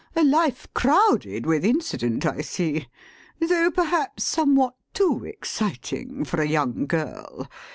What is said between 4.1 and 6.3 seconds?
somewhat too exciting